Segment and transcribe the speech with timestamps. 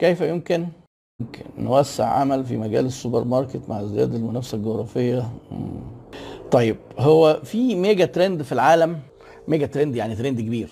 [0.00, 0.66] كيف يمكن؟
[1.58, 5.30] نوسع عمل في مجال السوبر ماركت مع ازدياد المنافسة الجغرافية.
[6.50, 8.98] طيب هو في mega trend في العالم.
[9.48, 10.70] mega trend يعني ترند كبير.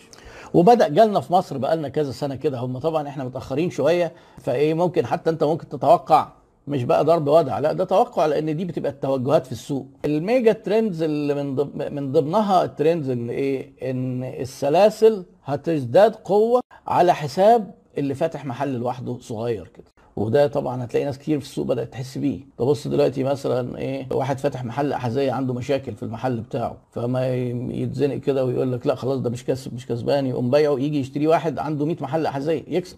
[0.55, 2.59] وبدأ جالنا في مصر بقالنا كذا سنة كده.
[2.59, 6.29] هم طبعا إحنا متأخرين شوية فإيه ممكن حتى أنت ممكن تتوقع
[6.69, 9.87] مش بقى ضرب ودع لا ده توقع لأن دي بتبقى التوجهات في السوق.
[10.05, 11.57] ال mega trends اللي من
[11.95, 18.75] من ضمنها ال trends إن إيه؟ إن السلاسل هتزداد قوة على حساب اللي فاتح محل
[18.75, 19.85] لوحده صغير كده.
[20.17, 22.41] وده طبعا هتلاقي ناس كتير في السوق بدأت تحس بيه.
[22.59, 27.35] تبص دلوقتي مثلا إيه واحد فاتح محل أحذية عنده مشاكل في المحل بتاعه فما
[27.71, 31.27] يتزنق كده ويقول لك لا خلاص ده مش كسب مش كسبان يقوم بايعه يجي يشتري
[31.27, 32.97] واحد عنده 100 محل أحذية يكسب.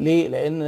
[0.00, 0.62] ليه؟ لأن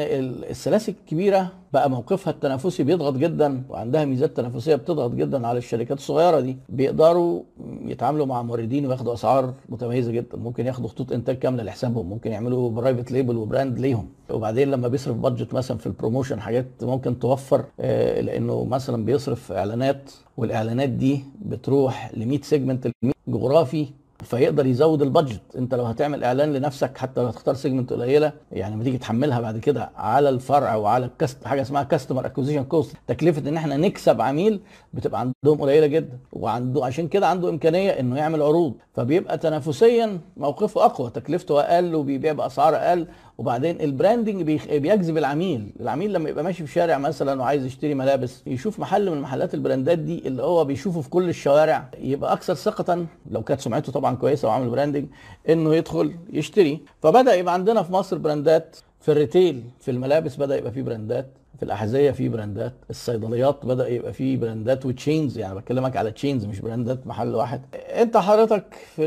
[0.50, 6.40] السلاسل الكبيرة بقى موقفها التنافسي بيضغط جدا وعندها ميزات تنافسية بتضغط جدا على الشركات الصغيرة
[6.40, 6.56] دي.
[6.68, 7.42] بيقدروا
[7.84, 10.38] يتعاملوا مع موردين وياخدوا أسعار متميزة جدا.
[10.38, 14.08] ممكن ياخدوا خطوط إنتاج كاملة لحسابهم ممكن يعملوا private label و brand ليهم.
[14.30, 19.52] وبعدين لما بيصرف budget مثلا في ال promotion حاجات ممكن توفر آه لأنه مثلا بيصرف
[19.52, 22.88] إعلانات والإعلانات دي بتروح ل 100 segment
[23.28, 23.86] جغرافي.
[24.22, 25.40] فيقدر يزود ال budget.
[25.56, 29.58] انت لو هتعمل اعلان لنفسك حتى لو هتختار segment قليلة يعني لما تيجي تحملها بعد
[29.58, 34.20] كده على الفرع وعلى ال cost حاجة اسمها customer acquisition cost تكلفة ان إحنا نكسب
[34.20, 34.60] عميل
[34.94, 36.18] بتبقى عندهم قليلة جدا.
[36.32, 38.74] وعنده عشان كده عنده امكانية انه يعمل عروض.
[38.94, 43.06] فبيبقى تنافسيا موقفه أقوى تكلفته أقل وبيبيع بأسعار أقل
[43.40, 45.72] وبعدين ال branding بيجذب العميل.
[45.80, 49.98] العميل لما يبقى ماشي في شارع مثلا وعايز يشتري ملابس يشوف محل من محلات البراندات
[49.98, 54.48] دي اللي هو بيشوفه في كل الشوارع يبقى أكثر ثقة لو كانت سمعته طبعا كويسة
[54.48, 55.06] وعامل branding
[55.48, 56.80] إنه يدخل يشتري.
[57.02, 61.26] فبدأ يبقى عندنا في مصر براندات في ال retail في الملابس بدأ يبقى في براندات
[61.58, 66.44] في الأحذية في براندات الصيدليات بدأ يبقى في براندات و chains يعني بكلمك على chains
[66.44, 67.62] مش براندات محل واحد.
[67.74, 68.64] أنت حضرتك
[68.96, 69.06] في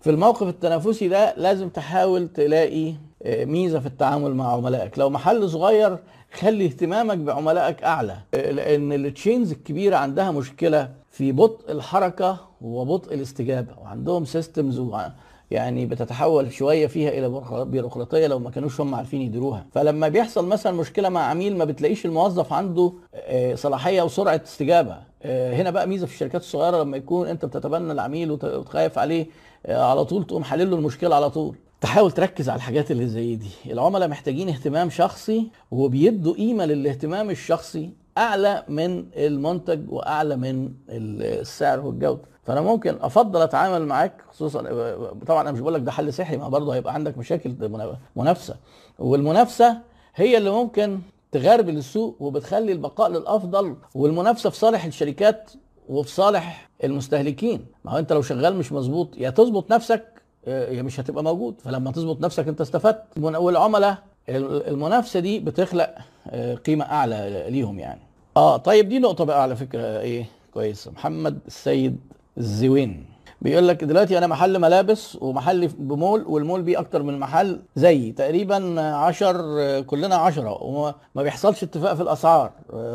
[0.00, 2.94] في الموقف التنافسي ده لازم تحاول تلاقي
[3.26, 4.98] ميزة في التعامل مع عملائك.
[4.98, 5.98] لو محل صغير
[6.32, 13.72] خلي اهتمامك بعملائك أعلى لأن ال chains الكبيرة عندها مشكلة في بطء الحركة وبطء الاستجابة
[13.82, 14.82] وعندهم systems
[15.50, 19.66] يعني بتتحول شوية فيها إلى بيروقراطية لو ما كانوش هم عارفين يديروها.
[19.72, 22.92] فلما بيحصل مثلا مشكلة مع عميل ما بتلاقيش الموظف عنده
[23.54, 24.96] صلاحية وسرعة استجابة.
[25.24, 29.26] هنا بقى ميزة في الشركات الصغيرة لما يكون أنت بتتبنى العميل وتخاف عليه
[29.68, 31.56] على طول تقوم حلل له المشكلة على طول.
[31.80, 33.48] تحاول تركز على الحاجات اللي زي دي.
[33.66, 42.20] العملاء محتاجين اهتمام شخصي وبيدوا قيمة للاهتمام الشخصي أعلى من المنتج وأعلى من السعر والجودة.
[42.44, 44.62] فأنا ممكن أفضل أتعامل معاك خصوصا
[45.26, 47.54] طبعا أنا مش بقول لك ده حل سحري ما برضه هيبقى عندك مشاكل
[48.16, 48.56] منافسة.
[48.98, 49.78] والمنافسة
[50.14, 50.98] هي اللي ممكن
[51.32, 55.50] تغربل السوق وبتخلي البقاء للأفضل والمنافسة في صالح الشركات
[55.88, 57.66] وفي صالح المستهلكين.
[57.84, 61.54] ما هو أنت لو شغال مش مظبوط يا تظبط نفسك يا مش هتبقى موجود.
[61.60, 65.94] فلما تظبط نفسك انت استفدت والعملاء المنافسة دي بتخلق
[66.66, 68.00] قيمة أعلى ليهم يعني.
[68.36, 70.24] آه طيب دي نقطة بقى على فكرة إيه
[70.54, 70.90] كويسة.
[70.90, 71.96] محمد السيد
[72.38, 73.04] الزوين
[73.42, 78.80] بيقول لك دلوقتي أنا محل ملابس ومحل بمول والمول بيه أكتر من محل زي تقريبا
[78.80, 79.36] عشر
[79.80, 82.50] كلنا عشرة وما بيحصلش اتفاق في الأسعار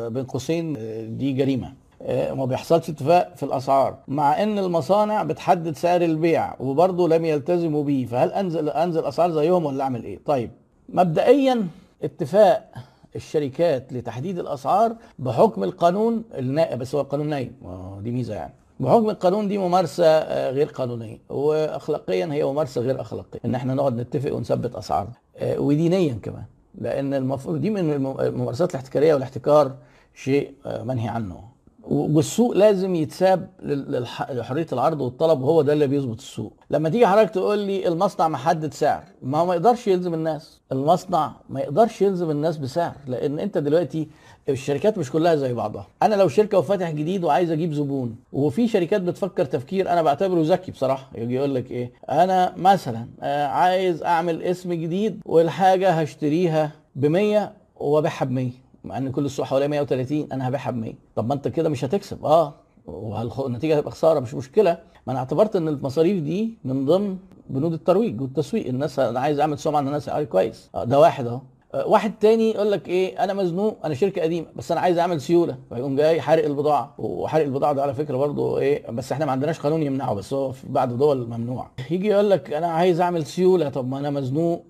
[0.09, 0.73] بين قوسين
[1.17, 1.73] دي جريمة.
[2.09, 8.05] ما بيحصلش اتفاق في الأسعار مع إن المصانع بتحدد سعر البيع وبرضه لم يلتزموا بيه
[8.05, 10.51] فهل أنزل أنزل أسعار زيهم ولا أعمل إيه؟ طيب
[10.89, 11.67] مبدئيا
[12.03, 12.71] اتفاق
[13.15, 17.51] الشركات لتحديد الأسعار بحكم القانون النائب بس هو القانون نايم
[18.03, 18.53] دي ميزة يعني.
[18.79, 24.33] بحكم القانون دي ممارسة غير قانونية واخلاقيا هي ممارسة غير أخلاقية إن إحنا نقعد نتفق
[24.35, 25.07] ونثبت أسعار
[25.43, 26.43] ودينيا كمان
[26.75, 27.79] لأن المفروض دي من
[28.19, 29.71] الممارسات الاحتكارية والاحتكار
[30.15, 31.54] شيء منهي عنه.
[31.87, 33.49] والسوق لازم يتساب
[34.29, 36.53] لحرية العرض والطلب وهو ده اللي بيظبط السوق.
[36.69, 40.61] لما تيجي حضرتك تقول لي المصنع محدد سعر ما هو ما يقدرش يلزم الناس.
[40.71, 44.07] المصنع ما يقدرش يلزم الناس بسعر لأن أنت دلوقتي
[44.49, 45.87] الشركات مش كلها زي بعضها.
[46.03, 50.71] أنا لو شركة وفاتح جديد وعايز أجيب زبون وفي شركات بتفكر تفكير أنا بعتبره ذكي
[50.71, 51.09] بصراحة.
[51.15, 53.07] يجي يقول لك إيه؟ أنا مثلا
[53.47, 58.49] عايز أعمل اسم جديد والحاجة هشتريها ب 100 وأبيعها ب 100
[58.85, 61.85] مع إن كل السوق حوالي 130 أنا هبيعها ب 100 طب ما أنت كده مش
[61.85, 62.25] هتكسب.
[62.25, 62.53] آه.
[62.87, 64.77] والنتيجه هتبقى خسارة مش مشكلة.
[65.07, 67.17] ما أنا اعتبرت إن المصاريف دي من ضمن
[67.49, 68.67] بنود الترويج والتسويق.
[68.67, 70.69] الناس أنا عايز أعمل سمعة إن الناس عارف كويس.
[70.75, 71.39] آه ده واحد أهو.
[71.85, 75.57] واحد تاني يقول لك إيه أنا مزنوق أنا شركة قديمة بس أنا عايز أعمل سيولة.
[75.69, 76.93] فيقوم جاي حارق البضاعة.
[76.97, 80.51] وحرق البضاعة ده على فكرة برضه إيه بس إحنا ما عندناش قانون يمنعه بس هو
[80.51, 81.67] في بعض دول ممنوع.
[81.91, 84.63] يجي يقول لك أنا عايز أعمل سيولة طب ما أنا مزنوق.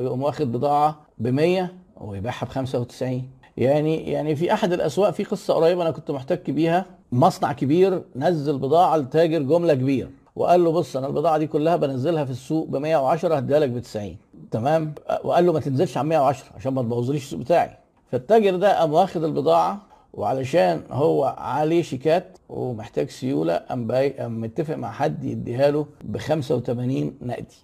[0.00, 5.54] يقوم واخد بضاعة ب 100 ويبيعها ب 95 يعني يعني في أحد الأسواق في قصة
[5.54, 6.84] قريبة أنا كنت محتك بيها.
[7.12, 12.24] مصنع كبير نزل بضاعة لتاجر جملة كبير وقال له بص أنا البضاعة دي كلها بنزلها
[12.24, 14.16] في السوق ب 110 هديها لك ب 90
[14.50, 14.94] تمام؟
[15.24, 17.70] وقال له ما تنزلش عن 110 عشان ما تبوظليش السوق بتاعي.
[18.12, 19.80] فالتاجر ده قام واخد البضاعة
[20.12, 26.16] وعلشان هو عليه شيكات ومحتاج سيولة قام باي قام متفق مع حد يديها له ب
[26.16, 27.56] 85 نقدي.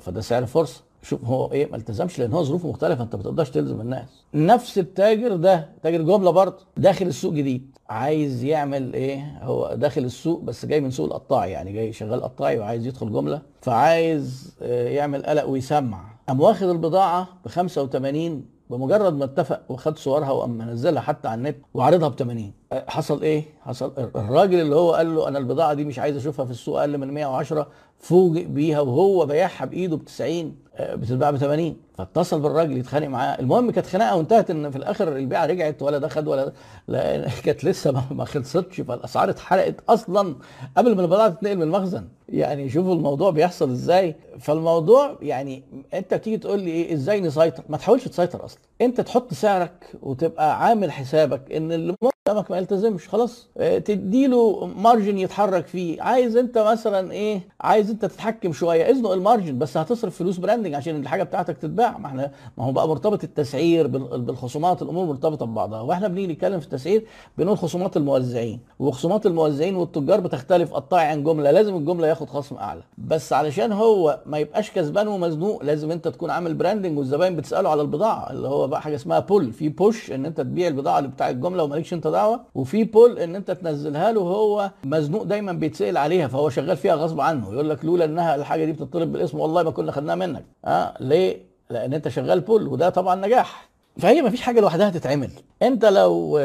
[0.00, 0.82] فده سعر فرصة.
[1.02, 4.08] شوف هو إيه؟ ما التزمش لأن هو ظروفه مختلفة أنت ما بتقدرش تلزم الناس.
[4.34, 7.76] نفس التاجر ده تاجر جملة برضه داخل السوق جديد.
[7.88, 12.58] عايز يعمل إيه؟ هو داخل السوق بس جاي من سوق القطاعي يعني جاي شغال قطاعي
[12.58, 16.10] وعايز يدخل جملة فعايز يعمل قلق ويسمع.
[16.28, 21.56] قام واخد البضاعة ب 85 بمجرد ما اتفق وخد صورها وقام منزلها حتى على النت
[21.74, 25.98] وعرضها ب 80 حصل إيه؟ حصل الراجل اللي هو قال له أنا البضاعة دي مش
[25.98, 27.68] عايز أشوفها في السوق أقل من 110
[27.98, 33.38] فوجئ بيها وهو بايعها بايده ب 90 بتتباع ب 80 فاتصل بالراجل يتخانق معاه.
[33.40, 36.52] المهم كانت خناقة وانتهت إن في الآخر البيعة رجعت ولا ده خد ولا
[36.88, 38.80] لا كانت لسه ما خلصتش.
[38.80, 40.36] فالأسعار اتحرقت أصلا
[40.76, 42.08] قبل ما البضاعة تتنقل من المخزن.
[42.28, 44.16] يعني شوفوا الموضوع بيحصل إزاي.
[44.38, 45.62] فالموضوع يعني
[45.94, 48.60] أنت بتيجي تقول لي إيه؟ إزاي نسيطر؟ ما تحاولش تسيطر أصلا.
[48.80, 51.94] أنت تحط سعرك وتبقى عامل حسابك إن اللي
[52.30, 53.48] قدامك ما يلتزمش خلاص.
[53.84, 56.02] تديله margin يتحرك فيه.
[56.02, 58.90] عايز انت مثلا إيه؟ عايز انت تتحكم شوية.
[58.90, 61.98] ازنق ال margin بس هتصرف فلوس branding عشان الحاجة بتاعتك تتباع.
[61.98, 65.80] ما إحنا ما هو بقى مرتبط التسعير بالخصومات الأمور مرتبطة ببعضها.
[65.80, 67.04] وإحنا بنيجي نتكلم في التسعير
[67.38, 68.60] بنقول خصومات الموزعين.
[68.78, 71.50] وخصومات الموزعين والتجار بتختلف قطاعي عن جملة.
[71.50, 72.82] لازم الجملة ياخد خصم أعلى.
[72.98, 77.82] بس علشان هو ما يبقاش كسبان ومزنوق لازم أنت تكون عامل branding والزباين بتسأله على
[77.82, 78.30] البضاعة.
[78.30, 81.62] اللي هو بقى حاجة اسمها pull في push إن أنت تبيع البضاعة اللي بتاع الجملة
[81.62, 86.48] ومالكش أنت دعوه وفي pull إن أنت تنزلها له هو مزنوق دايما بيتسأل عليها فهو
[86.50, 87.52] شغال فيها غصب عنه.
[87.52, 90.44] يقول لك لولا إنها الحاجة دي بتطلب بالاسم والله ما كنا خدناها منك.
[90.64, 93.69] آه ليه؟ لأن أنت شغال pull وده طبعا نجاح.
[94.00, 95.30] فهي ما فيش حاجة لوحدها تتعمل.
[95.62, 96.38] انت لو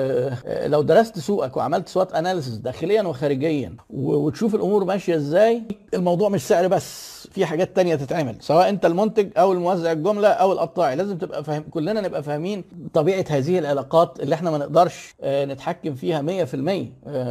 [0.66, 5.63] لو درست سوقك وعملت SWOT analysis داخليا وخارجيا وتشوف الأمور ماشية إزاي
[5.94, 8.36] الموضوع مش سعر بس في حاجات تانية تتعمل.
[8.40, 12.63] سواء انت المنتج أو الموزع الجملة أو القطاعي لازم تبقى فاهم كلنا نبقى فاهمين
[12.94, 16.56] طبيعة هذه العلاقات اللي إحنا ما نقدرش نتحكم فيها 100%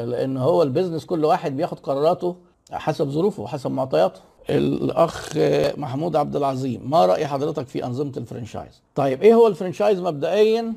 [0.05, 2.37] لأن هو ال business كل واحد بياخد قراراته
[2.73, 4.21] حسب ظروفه وحسب معطياته.
[4.51, 5.33] الأخ
[5.77, 10.01] محمود عبد العظيم ما رأي حضرتك في أنظمة ال franchise؟ طيب إيه هو ال franchise
[10.01, 10.73] مبدئيا؟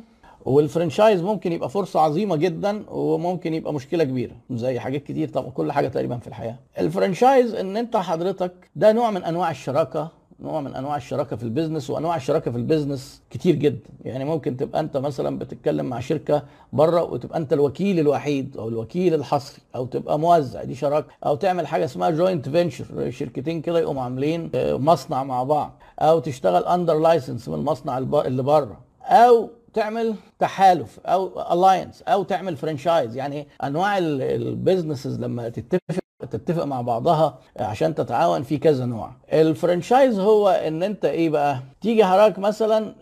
[0.45, 5.49] وال franchise ممكن يبقى فرصة عظيمة جدا وممكن يبقى مشكلة كبيرة زي حاجات كتير طبعا
[5.49, 6.55] كل حاجة تقريبا في الحياة.
[6.79, 11.43] ال franchise إن أنت حضرتك ده نوع من أنواع الشراكة نوع من أنواع الشراكة في
[11.43, 13.89] ال business وأنواع الشراكة في ال business كتير جدا.
[14.05, 16.43] يعني ممكن تبقى أنت مثلا بتتكلم مع شركة
[16.73, 20.63] بره وتبقى أنت الوكيل الوحيد أو الوكيل الحصري أو تبقى موزع.
[20.63, 21.07] دي شراكة.
[21.25, 25.79] أو تعمل حاجة اسمها joint venture شركتين كده يقوموا عاملين مصنع مع بعض.
[25.99, 28.79] أو تشتغل under license من المصنع اللي بره.
[29.03, 36.63] أو تعمل تحالف أو alliance أو تعمل franchise يعني أنواع ال businesses لما تتفق تتفق
[36.63, 39.11] مع بعضها عشان تتعاون في كذا نوع.
[39.33, 42.93] الفرنشايز هو إن أنت إيه بقى؟ تيجي حضرتك مثلا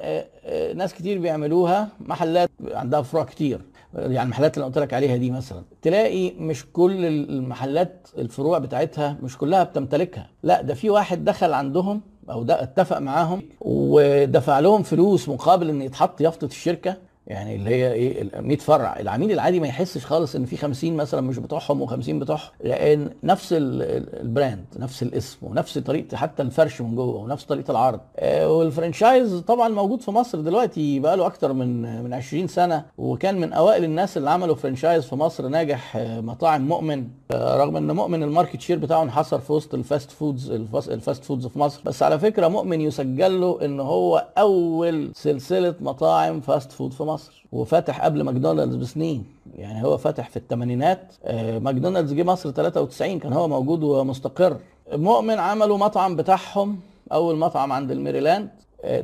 [0.76, 3.62] ناس كتير بيعملوها محلات عندها فروع كتير.
[3.94, 5.64] يعني المحلات اللي قلت لك عليها دي مثلا.
[5.82, 10.30] تلاقي مش كل المحلات الفروع بتاعتها مش كلها بتمتلكها.
[10.44, 15.82] لا ده في واحد دخل عندهم أو ده اتفق معاهم ودفع لهم فلوس مقابل إن
[15.82, 16.98] يتحط يافطة الشركة.
[17.28, 19.00] يعني اللي هي إيه 100 فرع.
[19.00, 23.50] العميل العادي ما يحسش خالص إن في 50 مثلا مش بتوعهم و50 بتوعهم لأن نفس
[23.58, 28.00] ال brand نفس الاسم ونفس طريقة حتى الفرش من جوه ونفس طريقة العرض.
[28.44, 33.40] وال franchise طبعا موجود في مصر دلوقتي بقى له أكتر من من 20 سنة وكان
[33.40, 37.08] من أوائل الناس اللي عملوا franchise في مصر ناجح مطاعم مؤمن.
[37.34, 41.24] رغم إن مؤمن ال market share بتاعه انحصر في وسط ال fast foods ال fast
[41.24, 41.82] foods في مصر.
[41.86, 47.15] بس على فكرة مؤمن يسجل له إن هو أول سلسلة مطاعم fast food في مصر.
[47.16, 47.46] مصر.
[47.52, 49.26] وفتح قبل ماكدونالدز بسنين.
[49.58, 51.14] يعني هو فتح في الثمانينات.
[51.62, 54.58] ماكدونالدز جه مصر 93 كان هو موجود ومستقر.
[54.94, 56.80] مؤمن عملوا مطعم بتاعهم.
[57.12, 58.50] أول مطعم عند الميريلاند.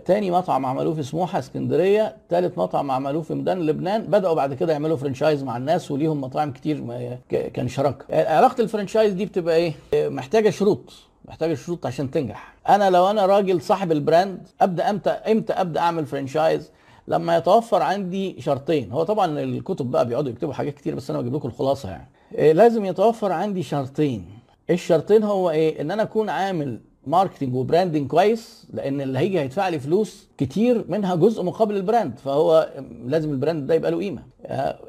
[0.06, 2.15] تاني مطعم عملوه في سموحة اسكندرية.
[2.30, 4.01] تالت مطعم عملوه في ميدان لبنان.
[4.01, 6.84] بدأوا بعد كده يعملوا franchise مع الناس وليهم مطاعم كتير
[7.30, 8.06] كان شراكة.
[8.12, 9.74] علاقة ال franchise دي بتبقى إيه؟
[10.10, 10.94] محتاجة شروط.
[11.25, 12.53] محتاجة شروط عشان تنجح.
[12.70, 16.72] أنا لو أنا راجل صاحب ال brand أبدأ إمتى؟ إمتى أبدأ أعمل franchise
[17.12, 18.91] لما يتوفر عندي شرطين.
[18.91, 22.08] هو طبعا الكتب بقى بيقعدوا يكتبوا حاجات كتير بس أنا بجيب لكم الخلاصة يعني.
[22.36, 24.25] إيه لازم يتوفر عندي شرطين.
[24.70, 29.70] الشرطين هو إيه؟ إن أنا أكون عامل marketing و branding كويس لأن اللي هيجي هيدفع
[29.70, 32.70] لي فلوس كتير منها جزء مقابل ال brand فهو
[33.06, 34.22] لازم ال brand ده يبقى له قيمة.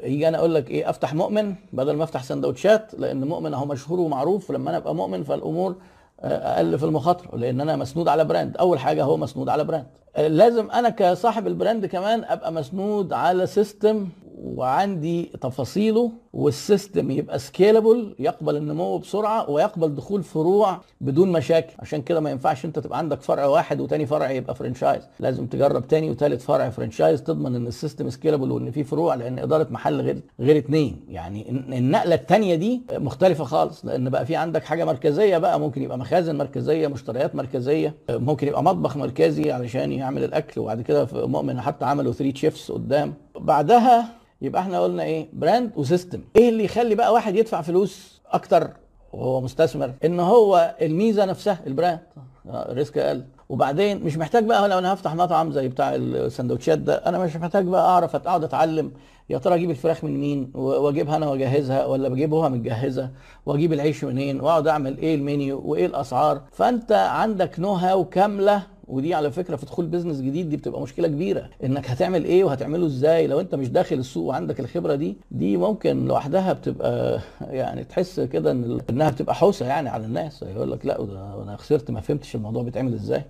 [0.02, 4.00] يجي أنا أقول لك إيه؟ أفتح مؤمن بدل ما أفتح سندوتشات لأن مؤمن أهو مشهور
[4.00, 5.76] ومعروف ولما أنا أبقى مؤمن فالأمور
[6.24, 8.56] أقل في المخاطرة لأن أنا مسنود على brand.
[8.56, 9.86] أول حاجة هو مسنود على brand.
[10.18, 14.08] لازم أنا كصاحب ال brand كمان أبقى مسنود على system
[14.38, 21.72] وعندي تفاصيله وال system يبقى scalable يقبل النمو بسرعة ويقبل دخول فروع بدون مشاكل.
[21.78, 25.88] عشان كده ما ينفعش انت تبقى عندك فرع واحد وتاني فرع يبقى franchise لازم تجرب
[25.88, 30.00] تاني وتالت فرع franchise تضمن إن ال system scalable وإن في فروع لأن إدارة محل
[30.00, 31.00] غير غير اتنين.
[31.08, 35.98] يعني النقلة التانية دي مختلفة خالص لأن بقى في عندك حاجة مركزية بقى ممكن يبقى
[35.98, 41.84] مخازن مركزية مشتريات مركزية ممكن يبقى مطبخ مركزي علشان يعمل الأكل وبعد كده مؤمن حتى
[41.84, 43.14] عملوا 3 chefs قدام.
[43.40, 48.20] بعدها يبقى إحنا قلنا إيه؟ brand و system إيه اللي يخلي بقى واحد يدفع فلوس
[48.32, 48.70] أكتر
[49.12, 51.98] وهو مستثمر؟ ان هو الميزة نفسها ال brand
[52.46, 53.24] ال risk أقل.
[53.48, 57.64] وبعدين مش محتاج بقى لو أنا هفتح مطعم زي بتاع السندوتشات ده أنا مش محتاج
[57.66, 58.92] بقى اعرف اقعد اتعلم
[59.30, 63.10] يا ترى أجيب الفراخ من مين؟ واجيبها أنا واجهزها ولا بجيبها متجهزة؟
[63.46, 69.30] واجيب العيش منين؟ واقعد اعمل إيه المنيو؟ وايه الاسعار؟ فانت عندك know-how كاملة ودي على
[69.30, 71.50] فكرة في دخول business جديد دي بتبقى مشكلة كبيرة.
[71.64, 76.04] إنك هتعمل إيه وهتعمله إزاي؟ لو أنت مش داخل السوق وعندك الخبرة دي دي ممكن
[76.04, 80.42] لوحدها بتبقى يعني تحس كده إن إنها بتبقى حوسة يعني على الناس.
[80.42, 81.02] يقول لك لا
[81.42, 83.24] أنا خسرت ما فهمتش الموضوع بيتعمل إزاي.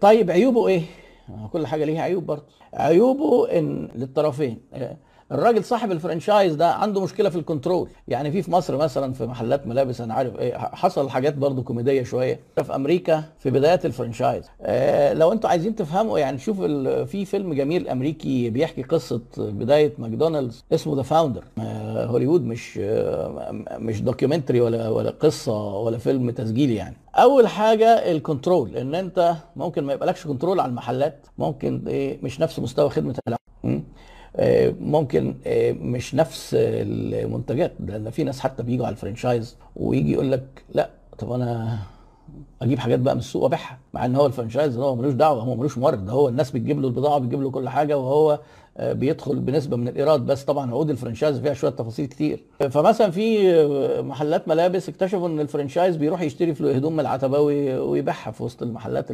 [0.00, 0.82] طيب عيوبه إيه؟
[1.52, 2.44] كل حاجة ليها عيوب برضه.
[2.74, 4.58] عيوبه إن للطرفين.
[5.32, 7.88] الراجل صاحب ال franchise ده عنده مشكلة في ال control.
[8.08, 12.02] يعني في في مصر مثلا في محلات ملابس أنا عارف إيه حصل حاجات برضو كوميدية
[12.02, 12.40] شوية.
[12.64, 14.44] في أمريكا في بدايات ال franchise.
[14.62, 16.60] آه لو أنتوا عايزين تفهموا يعني شوف
[17.10, 23.50] في فيلم جميل أمريكي بيحكي قصة بداية ماكدونالدز اسمه The Founder آه هوليوود مش آه
[23.78, 26.96] مش documentary ولا ولا قصة ولا فيلم تسجيلي يعني.
[27.14, 32.40] أول حاجة ال control إن انت ممكن ما يبقالكش control على المحلات ممكن إيه مش
[32.40, 33.84] نفس مستوى خدمة العملاء
[34.80, 35.34] ممكن
[35.80, 40.90] مش نفس المنتجات لأن في ناس حتى بيجوا على ال franchise ويجي يقول لك لا
[41.18, 41.78] طب أنا
[42.62, 45.54] أجيب حاجات بقى من السوق وأبيعها مع إن هو ال franchise هو ملوش دعوة هو
[45.54, 48.40] ملوش مورد هو الناس بتجيب له البضاعة بتجيب له كل حاجة وهو
[48.80, 50.44] بيدخل بنسبة من الإيراد بس.
[50.44, 52.42] طبعا عقود ال franchise فيها شوية تفاصيل كتير.
[52.70, 53.52] فمثلا في
[54.02, 58.62] محلات ملابس اكتشفوا إن ال franchise بيروح يشتري في هدوم من العتباوي ويبيعها في وسط
[58.62, 59.06] المحلات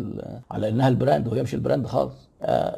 [0.50, 2.30] على إنها ال brand وهي مش ال brand خالص.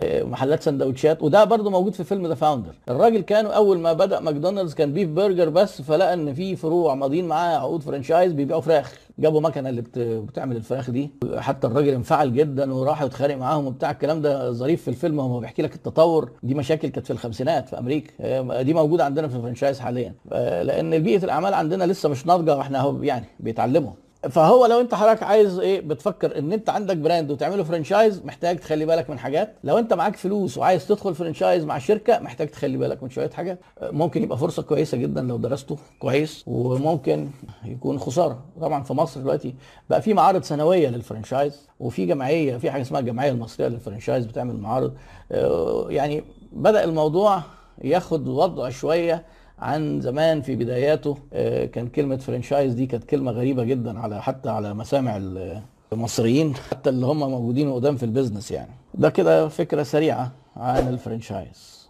[0.04, 1.23] محلات سندوتشات.
[1.23, 5.08] وده برضه موجود في فيلم The Founder الراجل كانوا أول ما بدأ ماكدونالدز كان beef
[5.08, 8.92] burger بس فلقى إن في فروع ماضيين معاه عقود franchise بيبيعوا فراخ.
[9.19, 9.83] جابوا مكنة اللي
[10.21, 11.11] بتعمل الفراخ دي.
[11.37, 13.90] حتى الراجل انفعل جدا وراح يتخانق معاهم وبتاع.
[13.90, 16.31] الكلام ده ظريف في الفيلم هو بيحكي لك التطور.
[16.42, 18.62] دي مشاكل كانت في الخمسينات في أمريكا.
[18.62, 20.14] دي موجودة عندنا في ال franchise حاليا.
[20.62, 23.92] لأن بيئة الأعمال عندنا لسه مش ناضجة وإحنا أهو يعني بيتعلموا.
[24.30, 28.86] فهو لو انت حضرتك عايز إيه بتفكر ان انت عندك brand وتعمله franchise محتاج تخلي
[28.86, 29.54] بالك من حاجات.
[29.64, 33.58] لو انت معاك فلوس وعايز تدخل franchise مع شركة محتاج تخلي بالك من شوية حاجات.
[33.82, 37.28] ممكن يبقى فرصة كويسة جدا لو درسته كويس وممكن
[37.64, 38.44] يكون خسارة.
[38.60, 39.54] طبعا في مصر دلوقتي
[39.90, 44.26] بقى في معارض سنوية لل franchise وفي جمعية في حاجة اسمها الجمعية المصرية لل franchise
[44.26, 44.94] بتعمل معارض.
[45.88, 47.42] يعني بدأ الموضوع
[47.84, 49.24] ياخد وضع شوية
[49.59, 51.18] عن زمان في بداياته.
[51.66, 55.21] كان كلمة franchise دي كانت كلمة غريبة جدا على حتى على مسامع
[55.92, 58.71] المصريين حتى اللي هم موجودين قدام في ال business يعني.
[58.94, 61.81] ده كده فكرة سريعة عن ال franchise.